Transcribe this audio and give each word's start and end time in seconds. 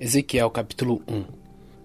Ezequiel 0.00 0.50
capítulo 0.50 1.02
1 1.06 1.24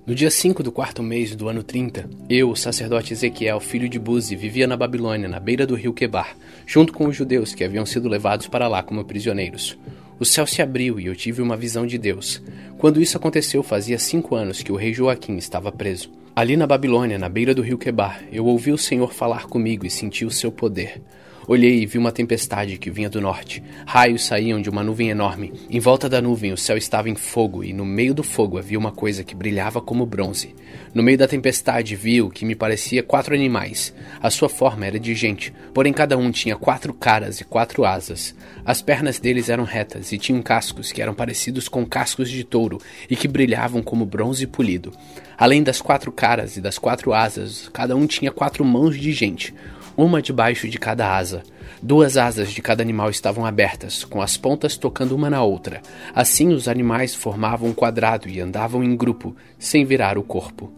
No 0.07 0.15
dia 0.15 0.31
5 0.31 0.63
do 0.63 0.71
quarto 0.71 1.03
mês 1.03 1.35
do 1.35 1.49
ano 1.49 1.61
30, 1.61 2.09
eu, 2.29 2.49
o 2.49 2.55
sacerdote 2.55 3.11
Ezequiel, 3.11 3.59
filho 3.59 3.89
de 3.89 3.99
Buzi, 3.99 4.33
vivia 4.33 4.65
na 4.65 4.77
Babilônia, 4.77 5.27
na 5.27 5.41
beira 5.41 5.67
do 5.67 5.75
rio 5.75 5.93
Quebar, 5.93 6.35
junto 6.65 6.93
com 6.93 7.07
os 7.07 7.15
judeus 7.15 7.53
que 7.53 7.65
haviam 7.65 7.85
sido 7.85 8.07
levados 8.07 8.47
para 8.47 8.67
lá 8.69 8.81
como 8.81 9.03
prisioneiros. 9.03 9.77
O 10.17 10.25
céu 10.25 10.47
se 10.47 10.61
abriu 10.61 10.99
e 10.99 11.05
eu 11.05 11.15
tive 11.15 11.41
uma 11.41 11.57
visão 11.57 11.85
de 11.85 11.97
Deus. 11.97 12.41
Quando 12.77 13.01
isso 13.01 13.17
aconteceu, 13.17 13.61
fazia 13.61 13.99
cinco 13.99 14.35
anos 14.35 14.63
que 14.63 14.71
o 14.71 14.77
rei 14.77 14.93
Joaquim 14.93 15.35
estava 15.35 15.71
preso. 15.71 16.09
Ali 16.33 16.55
na 16.55 16.65
Babilônia, 16.65 17.19
na 17.19 17.27
beira 17.27 17.53
do 17.53 17.61
rio 17.61 17.77
Quebar, 17.77 18.23
eu 18.31 18.45
ouvi 18.45 18.71
o 18.71 18.77
Senhor 18.77 19.13
falar 19.13 19.47
comigo 19.47 19.85
e 19.85 19.89
senti 19.89 20.23
o 20.23 20.31
seu 20.31 20.51
poder. 20.51 21.01
Olhei 21.49 21.81
e 21.81 21.85
vi 21.85 21.97
uma 21.97 22.11
tempestade 22.11 22.77
que 22.77 22.91
vinha 22.91 23.09
do 23.09 23.21
norte. 23.21 23.63
Raios 23.85 24.25
saíam 24.25 24.61
de 24.61 24.69
uma 24.69 24.83
nuvem 24.83 25.11
enorme. 25.11 25.53
Em 25.69 25.79
volta 25.79 26.09
da 26.09 26.21
nuvem 26.21 26.51
o 26.51 26.57
céu 26.57 26.75
estava 26.75 27.09
em 27.09 27.15
fogo, 27.15 27.63
e 27.63 27.71
no 27.71 27.85
meio 27.85 28.13
do 28.13 28.21
fogo 28.21 28.57
havia 28.57 28.77
uma 28.77 28.91
coisa 28.91 29.23
que 29.23 29.33
brilhava 29.33 29.79
como 29.79 30.05
bronze. 30.05 30.53
No 30.93 31.01
meio 31.01 31.17
da 31.17 31.25
tempestade 31.25 31.95
vi 31.95 32.21
o 32.21 32.29
que 32.29 32.43
me 32.43 32.53
parecia 32.53 33.01
quatro 33.01 33.33
animais. 33.33 33.93
A 34.21 34.29
sua 34.29 34.49
forma 34.49 34.85
era 34.85 34.99
de 34.99 35.15
gente, 35.15 35.53
porém 35.73 35.93
cada 35.93 36.17
um 36.17 36.31
tinha 36.31 36.57
quatro 36.57 36.93
caras 36.93 37.39
e 37.39 37.45
quatro 37.45 37.85
asas. 37.85 38.35
As 38.65 38.81
pernas 38.81 39.17
deles 39.17 39.47
eram 39.47 39.63
retas 39.63 40.11
e 40.11 40.17
tinham 40.17 40.41
cascos 40.41 40.91
que 40.91 41.01
eram 41.01 41.13
parecidos 41.13 41.69
com 41.69 41.85
cascos 41.85 42.29
de 42.29 42.43
touro 42.43 42.77
e 43.09 43.15
que 43.15 43.25
brilhavam 43.25 43.81
como 43.81 44.05
bronze 44.05 44.45
polido. 44.45 44.91
Além 45.37 45.63
das 45.63 45.79
quatro 45.79 46.11
caras 46.11 46.57
e 46.57 46.61
das 46.61 46.77
quatro 46.77 47.13
asas, 47.13 47.69
cada 47.71 47.95
um 47.95 48.05
tinha 48.05 48.31
quatro 48.31 48.65
mãos 48.65 48.99
de 48.99 49.13
gente 49.13 49.53
uma 49.97 50.21
debaixo 50.21 50.69
de 50.69 50.77
cada 50.77 51.17
asa. 51.17 51.41
Duas 51.81 52.17
asas 52.17 52.51
de 52.51 52.61
cada 52.61 52.83
animal 52.83 53.09
estavam 53.09 53.45
abertas, 53.45 54.03
com 54.03 54.21
as 54.21 54.37
pontas 54.37 54.77
tocando 54.77 55.15
uma 55.15 55.27
na 55.27 55.43
outra. 55.43 55.81
Assim 56.13 56.49
os 56.49 56.67
animais 56.67 57.15
formavam 57.15 57.69
um 57.69 57.73
quadrado 57.73 58.29
e 58.29 58.39
andavam 58.39 58.83
em 58.83 58.95
grupo, 58.95 59.35
sem 59.57 59.83
virar 59.83 60.15
o 60.15 60.23
corpo. 60.23 60.71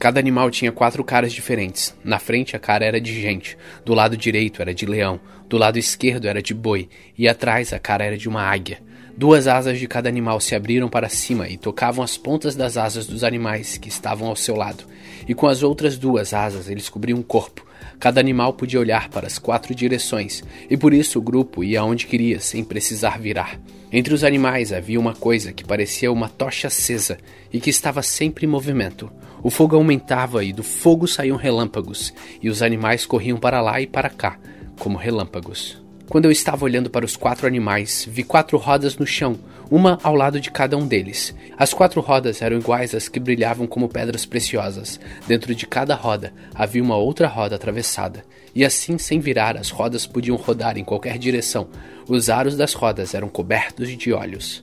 Cada 0.00 0.18
animal 0.18 0.50
tinha 0.50 0.72
quatro 0.72 1.04
caras 1.04 1.32
diferentes. 1.32 1.94
Na 2.02 2.18
frente 2.18 2.56
a 2.56 2.58
cara 2.58 2.84
era 2.84 3.00
de 3.00 3.18
gente, 3.18 3.56
do 3.84 3.94
lado 3.94 4.16
direito 4.16 4.60
era 4.60 4.74
de 4.74 4.84
leão, 4.84 5.20
do 5.48 5.56
lado 5.56 5.78
esquerdo 5.78 6.26
era 6.26 6.42
de 6.42 6.52
boi, 6.52 6.88
e 7.16 7.28
atrás 7.28 7.72
a 7.72 7.78
cara 7.78 8.04
era 8.04 8.18
de 8.18 8.28
uma 8.28 8.42
águia. 8.42 8.82
Duas 9.16 9.46
asas 9.46 9.78
de 9.78 9.86
cada 9.86 10.08
animal 10.08 10.40
se 10.40 10.56
abriram 10.56 10.88
para 10.88 11.08
cima 11.08 11.48
e 11.48 11.56
tocavam 11.56 12.02
as 12.02 12.16
pontas 12.16 12.56
das 12.56 12.76
asas 12.76 13.06
dos 13.06 13.22
animais 13.22 13.78
que 13.78 13.88
estavam 13.88 14.26
ao 14.26 14.34
seu 14.34 14.56
lado, 14.56 14.84
e 15.28 15.32
com 15.32 15.46
as 15.46 15.62
outras 15.62 15.96
duas 15.96 16.34
asas 16.34 16.68
eles 16.68 16.88
cobriam 16.88 17.20
o 17.20 17.24
corpo. 17.24 17.64
Cada 18.00 18.18
animal 18.18 18.54
podia 18.54 18.80
olhar 18.80 19.08
para 19.10 19.28
as 19.28 19.38
quatro 19.38 19.72
direções, 19.72 20.42
e 20.68 20.76
por 20.76 20.92
isso 20.92 21.20
o 21.20 21.22
grupo 21.22 21.62
ia 21.62 21.84
onde 21.84 22.06
queria, 22.06 22.40
sem 22.40 22.64
precisar 22.64 23.20
virar. 23.20 23.60
Entre 23.92 24.12
os 24.12 24.24
animais 24.24 24.72
havia 24.72 24.98
uma 24.98 25.14
coisa 25.14 25.52
que 25.52 25.64
parecia 25.64 26.10
uma 26.10 26.28
tocha 26.28 26.66
acesa 26.66 27.16
e 27.52 27.60
que 27.60 27.70
estava 27.70 28.02
sempre 28.02 28.46
em 28.46 28.48
movimento. 28.48 29.12
O 29.44 29.50
fogo 29.50 29.76
aumentava 29.76 30.42
e 30.42 30.52
do 30.52 30.64
fogo 30.64 31.06
saíam 31.06 31.36
relâmpagos, 31.36 32.12
e 32.42 32.48
os 32.48 32.62
animais 32.62 33.06
corriam 33.06 33.38
para 33.38 33.60
lá 33.60 33.80
e 33.80 33.86
para 33.86 34.10
cá, 34.10 34.40
como 34.76 34.98
relâmpagos. 34.98 35.83
Quando 36.08 36.26
eu 36.26 36.30
estava 36.30 36.64
olhando 36.64 36.90
para 36.90 37.04
os 37.04 37.16
quatro 37.16 37.46
animais, 37.46 38.06
vi 38.08 38.22
quatro 38.22 38.58
rodas 38.58 38.96
no 38.96 39.06
chão, 39.06 39.38
uma 39.70 39.98
ao 40.02 40.14
lado 40.14 40.38
de 40.38 40.50
cada 40.50 40.76
um 40.76 40.86
deles. 40.86 41.34
As 41.56 41.72
quatro 41.72 42.00
rodas 42.00 42.42
eram 42.42 42.58
iguais 42.58 42.94
às 42.94 43.08
que 43.08 43.18
brilhavam 43.18 43.66
como 43.66 43.88
pedras 43.88 44.26
preciosas. 44.26 45.00
Dentro 45.26 45.54
de 45.54 45.66
cada 45.66 45.94
roda 45.94 46.32
havia 46.54 46.82
uma 46.82 46.96
outra 46.96 47.26
roda 47.26 47.56
atravessada, 47.56 48.22
e 48.54 48.64
assim, 48.64 48.98
sem 48.98 49.18
virar, 49.18 49.56
as 49.56 49.70
rodas 49.70 50.06
podiam 50.06 50.36
rodar 50.36 50.76
em 50.76 50.84
qualquer 50.84 51.18
direção. 51.18 51.68
Os 52.06 52.28
aros 52.28 52.56
das 52.56 52.74
rodas 52.74 53.14
eram 53.14 53.28
cobertos 53.28 53.88
de 53.96 54.12
olhos. 54.12 54.62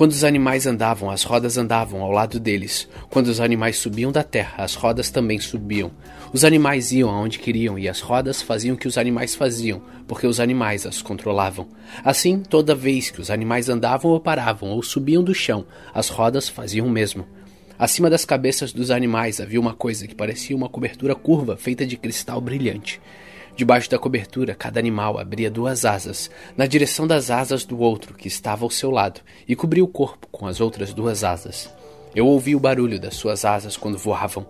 Quando 0.00 0.12
os 0.12 0.24
animais 0.24 0.66
andavam, 0.66 1.10
as 1.10 1.24
rodas 1.24 1.58
andavam 1.58 2.00
ao 2.00 2.10
lado 2.10 2.40
deles. 2.40 2.88
Quando 3.10 3.26
os 3.26 3.38
animais 3.38 3.76
subiam 3.76 4.10
da 4.10 4.24
terra, 4.24 4.64
as 4.64 4.74
rodas 4.74 5.10
também 5.10 5.38
subiam. 5.38 5.90
Os 6.32 6.42
animais 6.42 6.90
iam 6.90 7.10
aonde 7.10 7.38
queriam 7.38 7.78
e 7.78 7.86
as 7.86 8.00
rodas 8.00 8.40
faziam 8.40 8.74
o 8.74 8.78
que 8.78 8.88
os 8.88 8.96
animais 8.96 9.34
faziam, 9.34 9.82
porque 10.08 10.26
os 10.26 10.40
animais 10.40 10.86
as 10.86 11.02
controlavam. 11.02 11.68
Assim, 12.02 12.40
toda 12.40 12.74
vez 12.74 13.10
que 13.10 13.20
os 13.20 13.30
animais 13.30 13.68
andavam 13.68 14.10
ou 14.10 14.18
paravam 14.18 14.70
ou 14.70 14.82
subiam 14.82 15.22
do 15.22 15.34
chão, 15.34 15.66
as 15.92 16.08
rodas 16.08 16.48
faziam 16.48 16.86
o 16.86 16.90
mesmo. 16.90 17.26
Acima 17.78 18.08
das 18.08 18.24
cabeças 18.24 18.72
dos 18.72 18.90
animais 18.90 19.38
havia 19.38 19.60
uma 19.60 19.74
coisa 19.74 20.06
que 20.06 20.14
parecia 20.14 20.56
uma 20.56 20.70
cobertura 20.70 21.14
curva 21.14 21.58
feita 21.58 21.84
de 21.84 21.98
cristal 21.98 22.40
brilhante. 22.40 22.98
Debaixo 23.56 23.90
da 23.90 23.98
cobertura, 23.98 24.54
cada 24.54 24.78
animal 24.78 25.18
abria 25.18 25.50
duas 25.50 25.84
asas, 25.84 26.30
na 26.56 26.66
direção 26.66 27.06
das 27.06 27.30
asas 27.30 27.64
do 27.64 27.78
outro, 27.78 28.14
que 28.14 28.28
estava 28.28 28.64
ao 28.64 28.70
seu 28.70 28.90
lado, 28.90 29.20
e 29.46 29.54
cobria 29.54 29.84
o 29.84 29.88
corpo 29.88 30.28
com 30.30 30.46
as 30.46 30.60
outras 30.60 30.94
duas 30.94 31.24
asas. 31.24 31.70
Eu 32.14 32.26
ouvi 32.26 32.56
o 32.56 32.60
barulho 32.60 32.98
das 32.98 33.14
suas 33.14 33.44
asas 33.44 33.76
quando 33.76 33.98
voavam. 33.98 34.46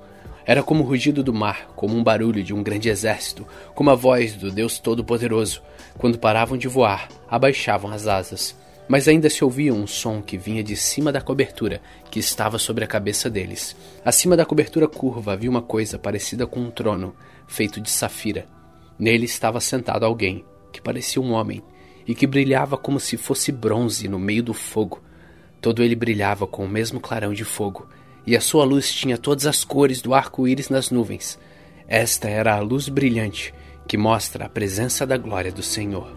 Era 0.47 0.63
como 0.63 0.83
o 0.83 0.87
rugido 0.87 1.23
do 1.23 1.35
mar, 1.35 1.73
como 1.77 1.97
um 1.97 2.03
barulho 2.03 2.43
de 2.43 2.55
um 2.55 2.63
grande 2.63 2.89
exército, 2.89 3.47
como 3.75 3.91
a 3.91 3.95
voz 3.95 4.35
do 4.35 4.51
Deus 4.51 4.79
Todo-Poderoso. 4.79 5.63
Quando 5.99 6.19
paravam 6.19 6.57
de 6.57 6.69
voar, 6.69 7.09
abaixavam 7.29 7.91
as 7.91 8.07
asas. 8.07 8.57
Mas 8.89 9.07
ainda 9.07 9.31
se 9.31 9.45
ouvia 9.45 9.73
um 9.73 9.87
som 9.87 10.21
que 10.23 10.39
vinha 10.39 10.65
de 10.65 10.75
cima 10.75 11.13
da 11.13 11.21
cobertura, 11.21 11.81
que 12.11 12.19
estava 12.19 12.59
sobre 12.59 12.83
a 12.83 12.89
cabeça 12.89 13.29
deles. 13.29 13.77
Acima 14.05 14.37
da 14.37 14.45
cobertura 14.45 14.89
curva 14.89 15.33
havia 15.33 15.51
uma 15.51 15.63
coisa 15.63 15.99
parecida 15.99 16.47
com 16.47 16.61
um 16.61 16.71
trono, 16.71 17.15
feito 17.47 17.81
de 17.81 17.91
safira. 17.91 18.47
Nele 19.01 19.25
estava 19.25 19.63
sentado 19.63 20.05
alguém, 20.05 20.45
que 20.71 20.79
parecia 20.79 21.23
um 21.23 21.33
homem, 21.33 21.63
e 22.07 22.15
que 22.15 22.27
brilhava 22.27 22.77
como 22.77 23.01
se 23.01 23.17
fosse 23.17 23.51
bronze 23.51 24.07
no 24.07 24.19
meio 24.19 24.43
do 24.43 24.53
fogo. 24.53 25.03
Todo 25.59 25.83
ele 25.83 25.97
brilhava 25.97 26.47
com 26.47 26.67
o 26.67 26.69
mesmo 26.69 27.01
clarão 27.01 27.33
de 27.33 27.43
fogo, 27.43 27.89
e 28.27 28.37
a 28.37 28.43
sua 28.43 28.63
luz 28.63 28.93
tinha 28.93 29.17
todas 29.17 29.47
as 29.47 29.65
cores 29.65 30.03
do 30.03 30.13
arco-íris 30.13 30.69
nas 30.69 30.91
nuvens. 30.91 31.39
Esta 31.89 32.29
era 32.29 32.55
a 32.55 32.61
luz 32.61 32.91
brilhante 32.91 33.55
que 33.89 33.97
mostra 33.97 34.45
a 34.45 34.49
presença 34.51 35.07
da 35.07 35.17
glória 35.17 35.51
do 35.51 35.63
Senhor. 35.63 36.15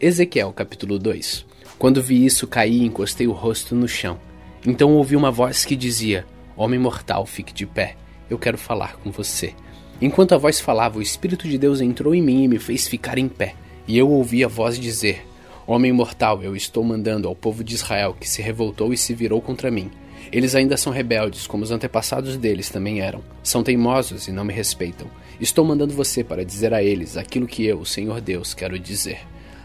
Ezequiel 0.00 0.52
capítulo 0.52 0.98
2 0.98 1.46
Quando 1.78 2.02
vi 2.02 2.26
isso, 2.26 2.48
caí 2.48 2.78
e 2.78 2.84
encostei 2.84 3.28
o 3.28 3.32
rosto 3.32 3.76
no 3.76 3.86
chão. 3.86 4.18
Então 4.66 4.92
ouvi 4.96 5.14
uma 5.14 5.30
voz 5.30 5.64
que 5.64 5.76
dizia: 5.76 6.26
Homem 6.56 6.80
mortal, 6.80 7.24
fique 7.24 7.54
de 7.54 7.64
pé 7.64 7.96
eu 8.28 8.38
quero 8.38 8.58
falar 8.58 8.96
com 8.96 9.10
você. 9.10 9.54
Enquanto 10.00 10.34
a 10.34 10.38
voz 10.38 10.60
falava, 10.60 10.98
o 10.98 11.02
Espírito 11.02 11.48
de 11.48 11.56
Deus 11.56 11.80
entrou 11.80 12.14
em 12.14 12.22
mim 12.22 12.44
e 12.44 12.48
me 12.48 12.58
fez 12.58 12.88
ficar 12.88 13.18
em 13.18 13.28
pé. 13.28 13.54
E 13.86 13.96
eu 13.96 14.10
ouvi 14.10 14.44
a 14.44 14.48
voz 14.48 14.78
dizer: 14.78 15.26
Homem 15.66 15.92
mortal, 15.92 16.42
eu 16.42 16.54
estou 16.54 16.82
mandando 16.84 17.28
ao 17.28 17.34
povo 17.34 17.62
de 17.62 17.74
Israel 17.74 18.16
que 18.18 18.28
se 18.28 18.42
revoltou 18.42 18.92
e 18.92 18.96
se 18.96 19.14
virou 19.14 19.40
contra 19.40 19.70
mim. 19.70 19.90
Eles 20.32 20.54
ainda 20.54 20.76
são 20.76 20.92
rebeldes, 20.92 21.46
como 21.46 21.62
os 21.62 21.70
antepassados 21.70 22.36
deles 22.36 22.68
também 22.68 23.00
eram. 23.00 23.22
São 23.42 23.62
teimosos 23.62 24.26
e 24.26 24.32
não 24.32 24.44
me 24.44 24.52
respeitam. 24.52 25.06
Estou 25.40 25.64
mandando 25.64 25.94
você 25.94 26.24
para 26.24 26.44
dizer 26.44 26.72
a 26.74 26.82
eles 26.82 27.16
aquilo 27.16 27.46
que 27.46 27.64
eu, 27.64 27.80
o 27.80 27.86
Senhor 27.86 28.20
Deus, 28.20 28.54
quero 28.54 28.78
dizer. 28.78 29.20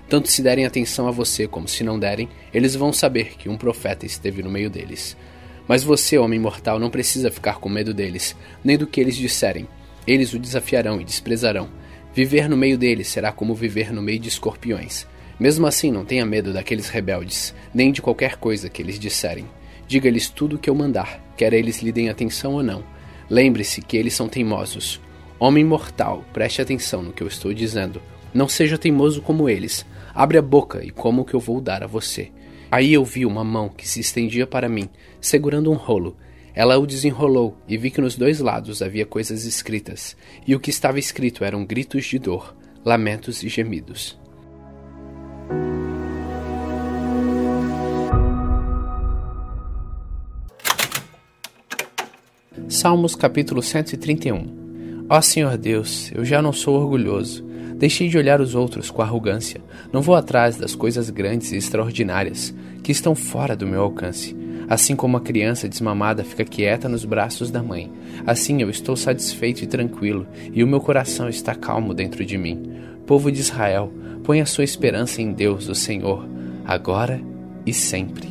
Tanto 0.08 0.30
se 0.30 0.42
derem 0.42 0.66
atenção 0.66 1.08
a 1.08 1.12
você 1.12 1.48
como 1.48 1.68
se 1.68 1.84
não 1.84 2.00
derem, 2.00 2.28
eles 2.53 2.75
vão 2.75 2.92
saber 2.92 3.36
que 3.38 3.48
um 3.48 3.58
profeta 3.58 4.06
esteve 4.06 4.42
no 4.42 4.50
meio 4.50 4.69
deles. 4.69 5.16
Mas 5.69 5.84
você, 5.84 6.18
homem 6.18 6.40
mortal, 6.40 6.80
não 6.80 6.90
precisa 6.90 7.30
ficar 7.30 7.59
com 7.59 7.69
medo 7.69 7.94
deles, 7.94 8.35
nem 8.63 8.75
do 8.75 8.88
que 8.88 9.00
eles 9.00 9.16
disserem. 9.16 9.68
Eles 10.07 10.34
o 10.34 10.40
desafiarão 10.40 11.00
e 11.00 11.03
desprezarão. 11.03 11.69
Viver 12.12 12.50
no 12.50 12.57
meio 12.57 12.75
deles 12.75 13.07
será 13.07 13.31
como 13.31 13.53
viver 13.53 13.94
no 13.94 14.02
meio 14.02 14.18
de 14.18 14.30
escorpiões. 14.30 15.06
Mesmo 15.40 15.68
assim, 15.68 15.91
não 15.91 16.03
tenha 16.03 16.25
medo 16.25 16.52
daqueles 16.52 16.90
rebeldes, 16.90 17.53
nem 17.72 17.91
de 17.91 18.02
qualquer 18.02 18.38
coisa 18.38 18.68
que 18.68 18.81
eles 18.81 18.97
disserem. 18.97 19.46
Diga-lhes 19.88 20.28
tudo 20.28 20.56
o 20.56 20.59
que 20.59 20.72
eu 20.72 20.74
mandar, 20.74 21.24
quer 21.38 21.53
eles 21.53 21.84
lhe 21.84 21.91
deem 21.91 22.09
atenção 22.09 22.53
ou 22.53 22.63
não. 22.63 22.84
Lembre-se 23.30 23.80
que 23.84 23.96
eles 23.96 24.16
são 24.16 24.28
teimosos. 24.28 25.00
Homem 25.38 25.63
mortal, 25.63 26.25
preste 26.34 26.63
atenção 26.63 27.03
no 27.03 27.13
que 27.13 27.22
eu 27.22 27.28
estou 27.28 27.53
dizendo. 27.53 28.01
Não 28.34 28.47
seja 28.50 28.75
teimoso 28.75 29.21
como 29.21 29.48
eles. 29.48 29.86
Abre 30.16 30.39
a 30.39 30.42
boca 30.42 30.83
e 30.83 30.89
coma 30.89 31.21
o 31.21 31.25
que 31.25 31.36
eu 31.36 31.39
vou 31.39 31.62
dar 31.62 31.83
a 31.83 31.88
você. 31.88 32.31
Aí 32.71 32.94
eu 32.94 33.04
vi 33.04 33.25
uma 33.25 33.44
mão 33.44 33.68
que 33.68 33.88
se 33.88 34.00
estendia 34.00 34.45
para 34.45 34.69
mim, 34.69 34.88
segurando 35.19 35.71
um 35.71 35.75
rolo. 35.75 36.16
Ela 36.54 36.77
o 36.77 36.86
desenrolou 36.86 37.57
e 37.68 37.77
vi 37.77 37.89
que 37.89 38.01
nos 38.01 38.16
dois 38.16 38.39
lados 38.39 38.81
havia 38.81 39.06
coisas 39.06 39.44
escritas, 39.45 40.16
e 40.45 40.54
o 40.54 40.60
que 40.60 40.69
estava 40.69 41.00
escrito 41.00 41.44
eram 41.44 41.66
gritos 41.66 42.06
de 42.06 42.19
dor, 42.19 42.56
lamentos 42.86 43.44
e 43.44 43.50
gemidos. 43.50 44.19
Salmos 52.68 53.16
capítulo 53.16 53.63
131 53.63 55.07
Ó 55.10 55.19
Senhor 55.21 55.57
Deus, 55.57 56.12
eu 56.13 56.24
já 56.24 56.39
não 56.39 56.54
sou 56.54 56.80
orgulhoso 56.80 57.49
Deixei 57.80 58.10
de 58.10 58.18
olhar 58.18 58.42
os 58.42 58.56
outros 58.56 58.92
com 58.92 59.02
arrogância. 59.02 59.62
Não 59.92 60.02
vou 60.02 60.14
atrás 60.14 60.58
das 60.58 60.76
coisas 60.76 61.10
grandes 61.10 61.54
e 61.54 61.56
extraordinárias 61.56 62.54
que 62.84 62.92
estão 62.92 63.16
fora 63.16 63.56
do 63.56 63.66
meu 63.66 63.81
alcance. 63.81 64.36
Assim 64.68 64.98
como 64.98 65.16
a 65.16 65.22
criança 65.22 65.68
desmamada 65.68 66.24
fica 66.26 66.44
quieta 66.44 66.90
nos 66.90 67.06
braços 67.06 67.50
da 67.50 67.64
mãe, 67.64 67.90
assim 68.28 68.62
eu 68.62 68.70
estou 68.70 68.96
satisfeito 68.96 69.64
e 69.64 69.68
tranquilo, 69.68 70.28
e 70.54 70.64
o 70.64 70.68
meu 70.68 70.80
coração 70.80 71.28
está 71.28 71.56
calmo 71.56 71.94
dentro 71.94 72.24
de 72.24 72.38
mim. 72.38 72.70
Povo 73.08 73.31
de 73.31 73.40
Israel, 73.40 73.92
põe 74.24 74.42
a 74.42 74.46
sua 74.46 74.64
esperança 74.66 75.22
em 75.22 75.31
Deus, 75.31 75.70
o 75.70 75.74
Senhor. 75.74 76.28
agora 76.66 77.20
e 77.66 77.74
sempre. 77.74 78.28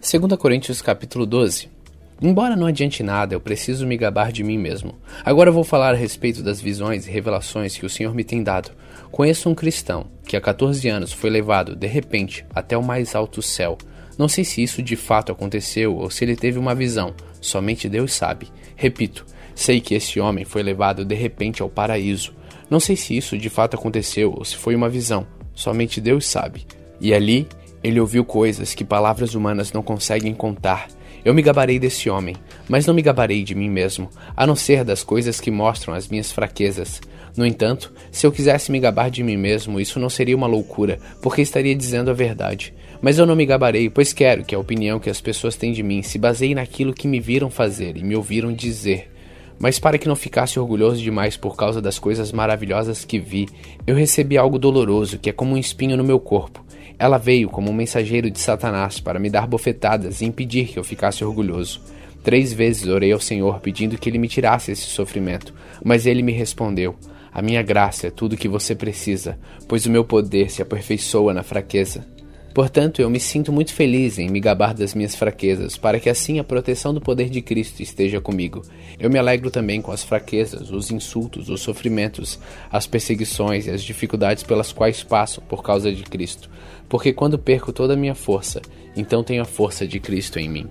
Segunda 0.00 0.36
Coríntios 0.36 0.80
capítulo 0.80 1.26
12. 1.26 1.83
Embora 2.24 2.56
não 2.56 2.66
adiante 2.66 3.02
nada, 3.02 3.34
eu 3.34 3.40
preciso 3.40 3.86
me 3.86 3.98
gabar 3.98 4.32
de 4.32 4.42
mim 4.42 4.56
mesmo. 4.56 4.94
Agora 5.22 5.52
vou 5.52 5.62
falar 5.62 5.90
a 5.90 5.98
respeito 5.98 6.42
das 6.42 6.58
visões 6.58 7.06
e 7.06 7.10
revelações 7.10 7.76
que 7.76 7.84
o 7.84 7.90
Senhor 7.90 8.14
me 8.14 8.24
tem 8.24 8.42
dado. 8.42 8.70
Conheço 9.12 9.50
um 9.50 9.54
cristão 9.54 10.06
que 10.26 10.34
há 10.34 10.40
14 10.40 10.88
anos 10.88 11.12
foi 11.12 11.28
levado, 11.28 11.76
de 11.76 11.86
repente, 11.86 12.46
até 12.54 12.78
o 12.78 12.82
mais 12.82 13.14
alto 13.14 13.42
céu. 13.42 13.76
Não 14.16 14.26
sei 14.26 14.42
se 14.42 14.62
isso 14.62 14.82
de 14.82 14.96
fato 14.96 15.32
aconteceu 15.32 15.94
ou 15.94 16.08
se 16.08 16.24
ele 16.24 16.34
teve 16.34 16.58
uma 16.58 16.74
visão, 16.74 17.14
somente 17.42 17.90
Deus 17.90 18.14
sabe. 18.14 18.48
Repito, 18.74 19.26
sei 19.54 19.78
que 19.78 19.94
esse 19.94 20.18
homem 20.18 20.46
foi 20.46 20.62
levado 20.62 21.04
de 21.04 21.14
repente 21.14 21.60
ao 21.60 21.68
paraíso. 21.68 22.32
Não 22.70 22.80
sei 22.80 22.96
se 22.96 23.14
isso 23.14 23.36
de 23.36 23.50
fato 23.50 23.76
aconteceu 23.76 24.32
ou 24.34 24.46
se 24.46 24.56
foi 24.56 24.74
uma 24.74 24.88
visão, 24.88 25.26
somente 25.54 26.00
Deus 26.00 26.24
sabe. 26.24 26.66
E 26.98 27.12
ali 27.12 27.46
ele 27.82 28.00
ouviu 28.00 28.24
coisas 28.24 28.72
que 28.72 28.82
palavras 28.82 29.34
humanas 29.34 29.74
não 29.74 29.82
conseguem 29.82 30.34
contar. 30.34 30.88
Eu 31.24 31.32
me 31.32 31.40
gabarei 31.40 31.78
desse 31.78 32.10
homem, 32.10 32.36
mas 32.68 32.84
não 32.84 32.92
me 32.92 33.00
gabarei 33.00 33.42
de 33.42 33.54
mim 33.54 33.70
mesmo, 33.70 34.10
a 34.36 34.46
não 34.46 34.54
ser 34.54 34.84
das 34.84 35.02
coisas 35.02 35.40
que 35.40 35.50
mostram 35.50 35.94
as 35.94 36.06
minhas 36.06 36.30
fraquezas. 36.30 37.00
No 37.34 37.46
entanto, 37.46 37.90
se 38.12 38.26
eu 38.26 38.30
quisesse 38.30 38.70
me 38.70 38.78
gabar 38.78 39.10
de 39.10 39.22
mim 39.22 39.38
mesmo, 39.38 39.80
isso 39.80 39.98
não 39.98 40.10
seria 40.10 40.36
uma 40.36 40.46
loucura, 40.46 40.98
porque 41.22 41.40
estaria 41.40 41.74
dizendo 41.74 42.10
a 42.10 42.14
verdade. 42.14 42.74
Mas 43.00 43.18
eu 43.18 43.24
não 43.24 43.34
me 43.34 43.46
gabarei, 43.46 43.88
pois 43.88 44.12
quero 44.12 44.44
que 44.44 44.54
a 44.54 44.58
opinião 44.58 45.00
que 45.00 45.08
as 45.08 45.20
pessoas 45.20 45.56
têm 45.56 45.72
de 45.72 45.82
mim 45.82 46.02
se 46.02 46.18
baseie 46.18 46.54
naquilo 46.54 46.92
que 46.92 47.08
me 47.08 47.20
viram 47.20 47.48
fazer 47.48 47.96
e 47.96 48.04
me 48.04 48.14
ouviram 48.14 48.52
dizer. 48.52 49.10
Mas 49.58 49.78
para 49.78 49.96
que 49.96 50.08
não 50.08 50.16
ficasse 50.16 50.60
orgulhoso 50.60 51.02
demais 51.02 51.36
por 51.38 51.56
causa 51.56 51.80
das 51.80 51.98
coisas 51.98 52.32
maravilhosas 52.32 53.04
que 53.04 53.18
vi, 53.18 53.48
eu 53.86 53.96
recebi 53.96 54.36
algo 54.36 54.58
doloroso 54.58 55.18
que 55.18 55.30
é 55.30 55.32
como 55.32 55.54
um 55.54 55.58
espinho 55.58 55.96
no 55.96 56.04
meu 56.04 56.20
corpo. 56.20 56.64
Ela 56.98 57.18
veio 57.18 57.48
como 57.48 57.70
um 57.70 57.74
mensageiro 57.74 58.30
de 58.30 58.38
Satanás 58.38 59.00
para 59.00 59.18
me 59.18 59.28
dar 59.28 59.46
bofetadas 59.46 60.20
e 60.20 60.24
impedir 60.24 60.68
que 60.68 60.78
eu 60.78 60.84
ficasse 60.84 61.24
orgulhoso. 61.24 61.80
Três 62.22 62.52
vezes 62.52 62.86
orei 62.86 63.12
ao 63.12 63.20
Senhor 63.20 63.60
pedindo 63.60 63.98
que 63.98 64.08
ele 64.08 64.18
me 64.18 64.28
tirasse 64.28 64.72
esse 64.72 64.86
sofrimento, 64.86 65.52
mas 65.84 66.06
ele 66.06 66.22
me 66.22 66.32
respondeu: 66.32 66.94
A 67.32 67.42
minha 67.42 67.62
graça 67.62 68.06
é 68.06 68.10
tudo 68.10 68.32
o 68.32 68.36
que 68.36 68.48
você 68.48 68.74
precisa, 68.74 69.38
pois 69.68 69.84
o 69.84 69.90
meu 69.90 70.04
poder 70.04 70.50
se 70.50 70.62
aperfeiçoa 70.62 71.34
na 71.34 71.42
fraqueza. 71.42 72.06
Portanto, 72.54 73.02
eu 73.02 73.10
me 73.10 73.18
sinto 73.18 73.52
muito 73.52 73.74
feliz 73.74 74.16
em 74.16 74.30
me 74.30 74.38
gabar 74.38 74.72
das 74.72 74.94
minhas 74.94 75.16
fraquezas, 75.16 75.76
para 75.76 75.98
que 75.98 76.08
assim 76.08 76.38
a 76.38 76.44
proteção 76.44 76.94
do 76.94 77.00
poder 77.00 77.28
de 77.28 77.42
Cristo 77.42 77.82
esteja 77.82 78.20
comigo. 78.20 78.62
Eu 78.96 79.10
me 79.10 79.18
alegro 79.18 79.50
também 79.50 79.82
com 79.82 79.90
as 79.90 80.04
fraquezas, 80.04 80.70
os 80.70 80.92
insultos, 80.92 81.48
os 81.48 81.62
sofrimentos, 81.62 82.38
as 82.70 82.86
perseguições 82.86 83.66
e 83.66 83.70
as 83.70 83.82
dificuldades 83.82 84.44
pelas 84.44 84.72
quais 84.72 85.02
passo 85.02 85.40
por 85.40 85.64
causa 85.64 85.92
de 85.92 86.04
Cristo, 86.04 86.48
porque 86.88 87.12
quando 87.12 87.36
perco 87.36 87.72
toda 87.72 87.94
a 87.94 87.96
minha 87.96 88.14
força, 88.14 88.62
então 88.96 89.24
tenho 89.24 89.42
a 89.42 89.46
força 89.46 89.84
de 89.84 89.98
Cristo 89.98 90.38
em 90.38 90.48
mim. 90.48 90.68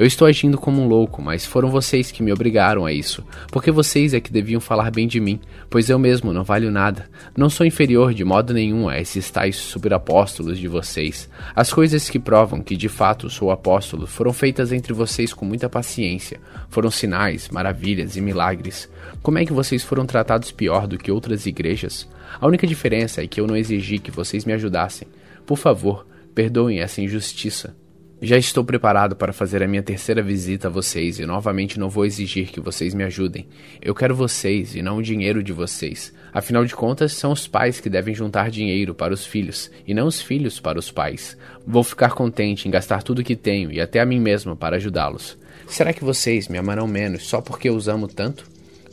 Eu 0.00 0.06
estou 0.06 0.26
agindo 0.26 0.56
como 0.56 0.80
um 0.80 0.88
louco, 0.88 1.20
mas 1.20 1.44
foram 1.44 1.70
vocês 1.70 2.10
que 2.10 2.22
me 2.22 2.32
obrigaram 2.32 2.86
a 2.86 2.92
isso, 2.92 3.22
porque 3.52 3.70
vocês 3.70 4.14
é 4.14 4.18
que 4.18 4.32
deviam 4.32 4.58
falar 4.58 4.90
bem 4.90 5.06
de 5.06 5.20
mim, 5.20 5.38
pois 5.68 5.90
eu 5.90 5.98
mesmo 5.98 6.32
não 6.32 6.42
valho 6.42 6.70
nada. 6.70 7.06
Não 7.36 7.50
sou 7.50 7.66
inferior 7.66 8.14
de 8.14 8.24
modo 8.24 8.54
nenhum 8.54 8.88
a 8.88 8.98
esses 8.98 9.30
tais 9.30 9.56
superapóstolos 9.56 10.58
de 10.58 10.66
vocês. 10.68 11.28
As 11.54 11.70
coisas 11.70 12.08
que 12.08 12.18
provam 12.18 12.62
que 12.62 12.78
de 12.78 12.88
fato 12.88 13.28
sou 13.28 13.50
apóstolo 13.50 14.06
foram 14.06 14.32
feitas 14.32 14.72
entre 14.72 14.94
vocês 14.94 15.34
com 15.34 15.44
muita 15.44 15.68
paciência. 15.68 16.40
Foram 16.70 16.90
sinais, 16.90 17.50
maravilhas 17.50 18.16
e 18.16 18.22
milagres. 18.22 18.88
Como 19.22 19.36
é 19.36 19.44
que 19.44 19.52
vocês 19.52 19.84
foram 19.84 20.06
tratados 20.06 20.50
pior 20.50 20.86
do 20.86 20.96
que 20.96 21.12
outras 21.12 21.44
igrejas? 21.44 22.08
A 22.40 22.46
única 22.46 22.66
diferença 22.66 23.22
é 23.22 23.26
que 23.26 23.38
eu 23.38 23.46
não 23.46 23.54
exigi 23.54 23.98
que 23.98 24.10
vocês 24.10 24.46
me 24.46 24.54
ajudassem. 24.54 25.06
Por 25.44 25.58
favor, 25.58 26.06
perdoem 26.34 26.80
essa 26.80 27.02
injustiça. 27.02 27.78
Já 28.22 28.36
estou 28.36 28.62
preparado 28.62 29.16
para 29.16 29.32
fazer 29.32 29.62
a 29.62 29.66
minha 29.66 29.82
terceira 29.82 30.22
visita 30.22 30.68
a 30.68 30.70
vocês 30.70 31.18
e 31.18 31.24
novamente 31.24 31.80
não 31.80 31.88
vou 31.88 32.04
exigir 32.04 32.50
que 32.50 32.60
vocês 32.60 32.92
me 32.92 33.02
ajudem. 33.02 33.48
Eu 33.80 33.94
quero 33.94 34.14
vocês 34.14 34.74
e 34.74 34.82
não 34.82 34.98
o 34.98 35.02
dinheiro 35.02 35.42
de 35.42 35.54
vocês. 35.54 36.12
Afinal 36.30 36.66
de 36.66 36.76
contas, 36.76 37.14
são 37.14 37.32
os 37.32 37.48
pais 37.48 37.80
que 37.80 37.88
devem 37.88 38.14
juntar 38.14 38.50
dinheiro 38.50 38.94
para 38.94 39.14
os 39.14 39.24
filhos 39.24 39.70
e 39.86 39.94
não 39.94 40.06
os 40.06 40.20
filhos 40.20 40.60
para 40.60 40.78
os 40.78 40.90
pais. 40.90 41.34
Vou 41.66 41.82
ficar 41.82 42.10
contente 42.10 42.68
em 42.68 42.70
gastar 42.70 43.02
tudo 43.02 43.20
o 43.20 43.24
que 43.24 43.34
tenho 43.34 43.72
e 43.72 43.80
até 43.80 44.00
a 44.00 44.04
mim 44.04 44.20
mesmo 44.20 44.54
para 44.54 44.76
ajudá-los. 44.76 45.38
Será 45.66 45.90
que 45.94 46.04
vocês 46.04 46.46
me 46.46 46.58
amarão 46.58 46.86
menos 46.86 47.26
só 47.26 47.40
porque 47.40 47.70
eu 47.70 47.74
os 47.74 47.88
amo 47.88 48.06
tanto? 48.06 48.44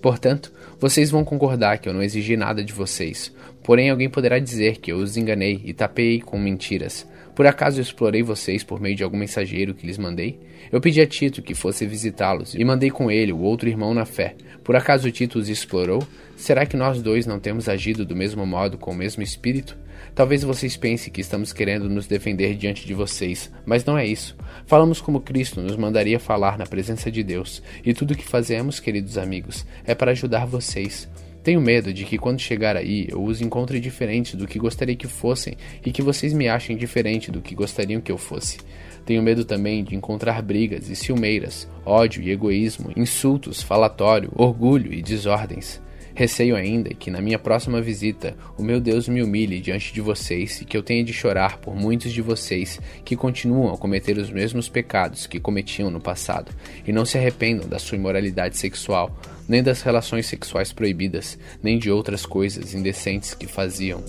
Portanto, 0.01 0.53
vocês 0.79 1.09
vão 1.09 1.23
concordar 1.23 1.79
que 1.79 1.89
eu 1.89 1.93
não 1.93 2.03
exigi 2.03 2.37
nada 2.37 2.63
de 2.63 2.71
vocês. 2.71 3.33
Porém, 3.63 3.89
alguém 3.89 4.09
poderá 4.09 4.37
dizer 4.39 4.77
que 4.77 4.91
eu 4.91 4.97
os 4.97 5.17
enganei 5.17 5.61
e 5.65 5.73
tapei 5.73 6.21
com 6.21 6.37
mentiras. 6.37 7.07
Por 7.35 7.45
acaso 7.45 7.79
eu 7.79 7.83
explorei 7.83 8.23
vocês 8.23 8.63
por 8.63 8.79
meio 8.79 8.95
de 8.95 9.03
algum 9.03 9.17
mensageiro 9.17 9.73
que 9.73 9.85
lhes 9.85 9.97
mandei? 9.97 10.39
Eu 10.71 10.81
pedi 10.81 11.01
a 11.01 11.05
Tito 11.05 11.41
que 11.41 11.53
fosse 11.53 11.85
visitá-los 11.85 12.55
e 12.55 12.63
mandei 12.63 12.89
com 12.89 13.11
ele 13.11 13.31
o 13.31 13.39
outro 13.39 13.69
irmão 13.69 13.93
na 13.93 14.05
fé. 14.05 14.35
Por 14.63 14.75
acaso 14.75 15.11
Tito 15.11 15.37
os 15.37 15.49
explorou? 15.49 16.01
Será 16.35 16.65
que 16.65 16.77
nós 16.77 17.01
dois 17.01 17.25
não 17.25 17.39
temos 17.39 17.69
agido 17.69 18.05
do 18.05 18.15
mesmo 18.15 18.45
modo 18.45 18.77
com 18.77 18.91
o 18.91 18.95
mesmo 18.95 19.21
espírito? 19.21 19.77
Talvez 20.13 20.43
vocês 20.43 20.75
pensem 20.75 21.11
que 21.11 21.21
estamos 21.21 21.53
querendo 21.53 21.89
nos 21.89 22.07
defender 22.07 22.55
diante 22.55 22.85
de 22.85 22.93
vocês, 22.93 23.51
mas 23.65 23.85
não 23.85 23.97
é 23.97 24.05
isso. 24.05 24.35
Falamos 24.65 24.99
como 24.99 25.21
Cristo 25.21 25.61
nos 25.61 25.75
mandaria 25.75 26.19
falar 26.19 26.57
na 26.57 26.65
presença 26.65 27.11
de 27.11 27.23
Deus, 27.23 27.61
e 27.85 27.93
tudo 27.93 28.11
o 28.11 28.17
que 28.17 28.25
fazemos, 28.25 28.79
queridos 28.79 29.17
amigos, 29.17 29.65
é 29.85 29.93
para 29.93 30.11
ajudar 30.11 30.45
vocês. 30.45 31.07
Tenho 31.47 31.61
medo 31.61 31.93
de 31.93 32.03
que 32.03 32.17
quando 32.17 32.41
chegar 32.41 32.75
aí 32.75 33.07
eu 33.09 33.23
os 33.23 33.39
encontre 33.41 33.79
diferentes 33.79 34.35
do 34.35 34.45
que 34.45 34.59
gostaria 34.59 34.97
que 34.97 35.07
fossem 35.07 35.55
e 35.85 35.93
que 35.93 36.01
vocês 36.01 36.33
me 36.33 36.49
achem 36.49 36.75
diferente 36.75 37.31
do 37.31 37.41
que 37.41 37.55
gostariam 37.55 38.01
que 38.01 38.11
eu 38.11 38.17
fosse. 38.17 38.57
Tenho 39.05 39.23
medo 39.23 39.45
também 39.45 39.81
de 39.81 39.95
encontrar 39.95 40.41
brigas 40.41 40.89
e 40.89 40.95
ciumeiras, 40.97 41.65
ódio 41.85 42.21
e 42.21 42.31
egoísmo, 42.31 42.91
insultos, 42.97 43.61
falatório, 43.61 44.29
orgulho 44.35 44.93
e 44.93 45.01
desordens. 45.01 45.81
Receio 46.17 46.55
ainda 46.55 46.95
que 46.95 47.11
na 47.11 47.21
minha 47.21 47.37
próxima 47.37 47.79
visita 47.79 48.35
o 48.57 48.63
meu 48.63 48.81
Deus 48.81 49.07
me 49.07 49.21
humilhe 49.21 49.59
diante 49.59 49.93
de 49.93 50.01
vocês 50.01 50.59
e 50.59 50.65
que 50.65 50.75
eu 50.75 50.81
tenha 50.81 51.03
de 51.03 51.13
chorar 51.13 51.59
por 51.59 51.75
muitos 51.75 52.11
de 52.11 52.23
vocês 52.23 52.81
que 53.05 53.15
continuam 53.15 53.71
a 53.71 53.77
cometer 53.77 54.17
os 54.17 54.31
mesmos 54.31 54.67
pecados 54.67 55.27
que 55.27 55.39
cometiam 55.39 55.91
no 55.91 56.01
passado 56.01 56.51
e 56.87 56.91
não 56.91 57.05
se 57.05 57.19
arrependam 57.19 57.69
da 57.69 57.77
sua 57.77 57.99
imoralidade 57.99 58.57
sexual, 58.57 59.15
nem 59.47 59.61
das 59.61 59.83
relações 59.83 60.25
sexuais 60.25 60.73
proibidas, 60.73 61.37
nem 61.61 61.77
de 61.77 61.91
outras 61.91 62.25
coisas 62.25 62.73
indecentes 62.73 63.35
que 63.35 63.45
faziam. 63.45 64.03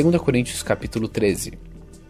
2 0.00 0.16
Coríntios 0.22 0.62
capítulo 0.62 1.08
13 1.08 1.54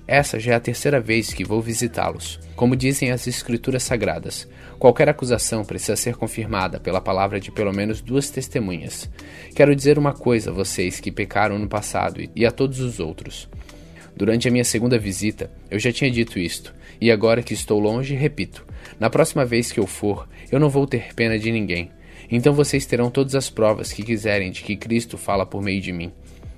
essa 0.08 0.40
já 0.40 0.54
é 0.54 0.56
a 0.56 0.60
terceira 0.60 0.98
vez 0.98 1.34
que 1.34 1.44
vou 1.44 1.60
visitá-los. 1.60 2.40
Como 2.56 2.74
dizem 2.74 3.10
as 3.10 3.26
Escrituras 3.26 3.82
Sagradas, 3.82 4.48
qualquer 4.78 5.06
acusação 5.06 5.66
precisa 5.66 5.96
ser 5.96 6.16
confirmada 6.16 6.80
pela 6.80 6.98
palavra 6.98 7.38
de 7.38 7.52
pelo 7.52 7.74
menos 7.74 8.00
duas 8.00 8.30
testemunhas. 8.30 9.10
Quero 9.54 9.76
dizer 9.76 9.98
uma 9.98 10.14
coisa 10.14 10.50
a 10.50 10.54
vocês 10.54 10.98
que 10.98 11.12
pecaram 11.12 11.58
no 11.58 11.68
passado 11.68 12.26
e 12.34 12.46
a 12.46 12.50
todos 12.50 12.80
os 12.80 12.98
outros. 12.98 13.50
Durante 14.16 14.48
a 14.48 14.50
minha 14.50 14.64
segunda 14.64 14.98
visita, 14.98 15.50
eu 15.70 15.78
já 15.78 15.92
tinha 15.92 16.10
dito 16.10 16.38
isto, 16.38 16.74
e 16.98 17.10
agora 17.10 17.42
que 17.42 17.52
estou 17.52 17.78
longe, 17.78 18.14
repito: 18.14 18.64
na 18.98 19.10
próxima 19.10 19.44
vez 19.44 19.70
que 19.70 19.78
eu 19.78 19.86
for, 19.86 20.26
eu 20.50 20.58
não 20.58 20.70
vou 20.70 20.86
ter 20.86 21.14
pena 21.14 21.38
de 21.38 21.52
ninguém. 21.52 21.90
Então 22.30 22.54
vocês 22.54 22.86
terão 22.86 23.10
todas 23.10 23.34
as 23.34 23.50
provas 23.50 23.92
que 23.92 24.02
quiserem 24.02 24.50
de 24.50 24.62
que 24.62 24.74
Cristo 24.74 25.18
fala 25.18 25.44
por 25.44 25.62
meio 25.62 25.82
de 25.82 25.92
mim. 25.92 26.10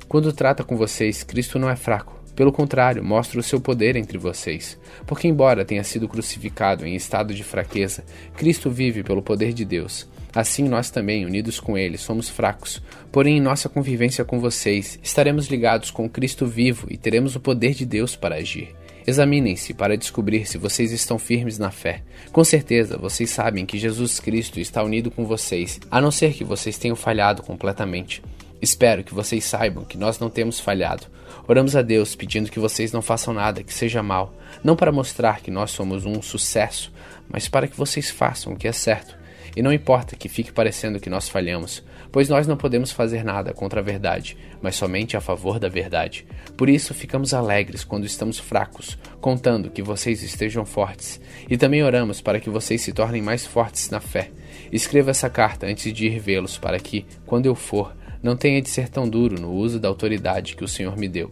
Quando 0.08 0.32
trata 0.32 0.62
com 0.62 0.76
vocês, 0.76 1.24
Cristo 1.24 1.58
não 1.58 1.68
é 1.68 1.74
fraco. 1.74 2.19
Pelo 2.34 2.52
contrário, 2.52 3.04
mostra 3.04 3.38
o 3.38 3.42
seu 3.42 3.60
poder 3.60 3.96
entre 3.96 4.16
vocês. 4.18 4.78
Porque, 5.06 5.28
embora 5.28 5.64
tenha 5.64 5.84
sido 5.84 6.08
crucificado 6.08 6.86
em 6.86 6.94
estado 6.94 7.34
de 7.34 7.44
fraqueza, 7.44 8.04
Cristo 8.36 8.70
vive 8.70 9.02
pelo 9.02 9.22
poder 9.22 9.52
de 9.52 9.64
Deus. 9.64 10.08
Assim, 10.34 10.68
nós 10.68 10.90
também, 10.90 11.26
unidos 11.26 11.58
com 11.58 11.76
Ele, 11.76 11.98
somos 11.98 12.28
fracos. 12.28 12.80
Porém, 13.10 13.38
em 13.38 13.40
nossa 13.40 13.68
convivência 13.68 14.24
com 14.24 14.38
vocês, 14.38 14.98
estaremos 15.02 15.48
ligados 15.48 15.90
com 15.90 16.08
Cristo 16.08 16.46
vivo 16.46 16.86
e 16.88 16.96
teremos 16.96 17.34
o 17.34 17.40
poder 17.40 17.74
de 17.74 17.84
Deus 17.84 18.14
para 18.14 18.36
agir. 18.36 18.74
Examinem-se 19.06 19.74
para 19.74 19.96
descobrir 19.96 20.46
se 20.46 20.58
vocês 20.58 20.92
estão 20.92 21.18
firmes 21.18 21.58
na 21.58 21.70
fé. 21.70 22.02
Com 22.30 22.44
certeza, 22.44 22.96
vocês 22.96 23.30
sabem 23.30 23.66
que 23.66 23.78
Jesus 23.78 24.20
Cristo 24.20 24.60
está 24.60 24.82
unido 24.82 25.10
com 25.10 25.24
vocês, 25.24 25.80
a 25.90 26.00
não 26.00 26.10
ser 26.10 26.32
que 26.32 26.44
vocês 26.44 26.78
tenham 26.78 26.94
falhado 26.94 27.42
completamente. 27.42 28.22
Espero 28.62 29.02
que 29.02 29.14
vocês 29.14 29.44
saibam 29.44 29.84
que 29.84 29.96
nós 29.96 30.18
não 30.18 30.28
temos 30.28 30.60
falhado. 30.60 31.06
Oramos 31.48 31.74
a 31.74 31.80
Deus 31.80 32.14
pedindo 32.14 32.50
que 32.50 32.60
vocês 32.60 32.92
não 32.92 33.00
façam 33.00 33.32
nada 33.32 33.62
que 33.62 33.72
seja 33.72 34.02
mal, 34.02 34.34
não 34.62 34.76
para 34.76 34.92
mostrar 34.92 35.40
que 35.40 35.50
nós 35.50 35.70
somos 35.70 36.04
um 36.04 36.20
sucesso, 36.20 36.92
mas 37.26 37.48
para 37.48 37.66
que 37.66 37.76
vocês 37.76 38.10
façam 38.10 38.52
o 38.52 38.56
que 38.56 38.68
é 38.68 38.72
certo. 38.72 39.18
E 39.56 39.62
não 39.62 39.72
importa 39.72 40.14
que 40.14 40.28
fique 40.28 40.52
parecendo 40.52 41.00
que 41.00 41.10
nós 41.10 41.28
falhamos, 41.28 41.82
pois 42.12 42.28
nós 42.28 42.46
não 42.46 42.56
podemos 42.56 42.92
fazer 42.92 43.24
nada 43.24 43.52
contra 43.52 43.80
a 43.80 43.82
verdade, 43.82 44.36
mas 44.60 44.76
somente 44.76 45.16
a 45.16 45.20
favor 45.20 45.58
da 45.58 45.68
verdade. 45.68 46.26
Por 46.56 46.68
isso 46.68 46.94
ficamos 46.94 47.34
alegres 47.34 47.82
quando 47.82 48.04
estamos 48.04 48.38
fracos, 48.38 48.98
contando 49.20 49.70
que 49.70 49.82
vocês 49.82 50.22
estejam 50.22 50.64
fortes, 50.64 51.20
e 51.48 51.56
também 51.56 51.82
oramos 51.82 52.20
para 52.20 52.38
que 52.38 52.50
vocês 52.50 52.82
se 52.82 52.92
tornem 52.92 53.22
mais 53.22 53.46
fortes 53.46 53.90
na 53.90 54.00
fé. 54.00 54.30
Escreva 54.70 55.10
essa 55.10 55.30
carta 55.30 55.66
antes 55.66 55.92
de 55.92 56.06
ir 56.06 56.20
vê-los, 56.20 56.58
para 56.58 56.78
que, 56.78 57.06
quando 57.26 57.46
eu 57.46 57.54
for, 57.54 57.92
não 58.22 58.36
tenha 58.36 58.60
de 58.60 58.68
ser 58.68 58.88
tão 58.88 59.08
duro 59.08 59.40
no 59.40 59.52
uso 59.52 59.80
da 59.80 59.88
autoridade 59.88 60.54
que 60.56 60.64
o 60.64 60.68
Senhor 60.68 60.96
me 60.96 61.08
deu. 61.08 61.30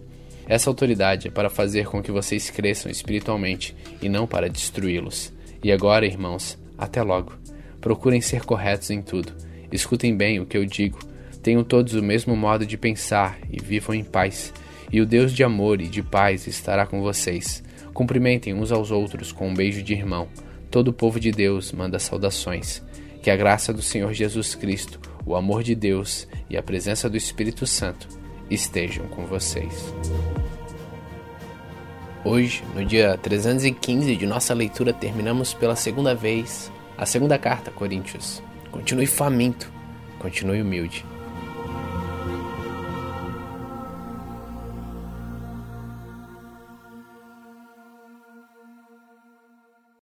Essa 0.49 0.71
autoridade 0.71 1.29
é 1.29 1.31
para 1.31 1.51
fazer 1.51 1.87
com 1.87 2.03
que 2.03 2.11
vocês 2.11 2.49
cresçam 2.49 2.91
espiritualmente 2.91 3.77
e 4.01 4.09
não 4.09 4.27
para 4.27 4.49
destruí-los. 4.49 5.33
E 5.63 5.71
agora, 5.71 6.07
irmãos, 6.07 6.57
até 6.77 7.03
logo. 7.03 7.35
Procurem 7.81 8.21
ser 8.21 8.45
corretos 8.45 8.91
em 8.91 9.03
tudo. 9.03 9.35
Escutem 9.71 10.17
bem 10.17 10.41
o 10.41 10.47
que 10.47 10.57
eu 10.57 10.65
digo. 10.65 10.99
Tenham 11.43 11.63
todos 11.63 11.95
o 11.95 12.03
mesmo 12.03 12.35
modo 12.35 12.65
de 12.65 12.79
pensar 12.79 13.39
e 13.51 13.61
vivam 13.61 13.95
em 13.95 14.03
paz. 14.03 14.53
E 14.91 15.01
o 15.01 15.07
Deus 15.07 15.33
de 15.33 15.45
amor 15.45 15.83
e 15.83 15.89
de 15.89 16.03
paz 16.03 16.47
estará 16.47 16.87
com 16.87 17.03
vocês. 17.03 17.63
Cumprimentem 17.93 18.55
uns 18.55 18.73
aos 18.73 18.91
outros 18.91 19.33
com 19.33 19.49
um 19.49 19.55
beijo 19.55 19.83
de 19.83 19.93
irmão. 19.93 20.29
Todo 20.71 20.89
o 20.89 20.93
povo 20.93 21.21
de 21.21 21.31
Deus 21.31 21.73
manda 21.73 21.99
saudações. 21.99 22.83
Que 23.23 23.31
a 23.31 23.37
graça 23.37 23.73
do 23.73 23.83
Senhor 23.83 24.15
Jesus 24.15 24.55
Cristo, 24.55 24.99
o 25.29 25.37
amor 25.37 25.63
de 25.63 25.75
Deus 25.75 26.27
e 26.49 26.57
a 26.57 26.63
presença 26.63 27.07
do 27.07 27.15
Espírito 27.15 27.67
Santo 27.67 28.09
estejam 28.49 29.07
com 29.09 29.27
vocês. 29.27 29.93
Hoje, 32.25 32.65
no 32.75 32.83
dia 32.83 33.19
315 33.19 34.17
de 34.17 34.27
nossa 34.27 34.55
leitura, 34.55 34.91
terminamos 34.91 35.53
pela 35.53 35.77
segunda 35.77 36.15
vez 36.15 36.73
a 36.97 37.05
segunda 37.05 37.39
carta 37.39 37.71
a 37.71 37.73
Coríntios. 37.75 38.43
Continue 38.71 39.07
faminto, 39.07 39.71
continue 40.19 40.63
humilde. 40.63 41.05